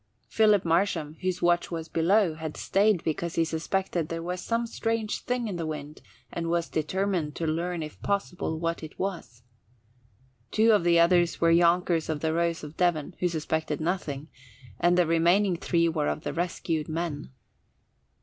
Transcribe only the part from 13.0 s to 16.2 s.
who suspected nothing, and the remaining three were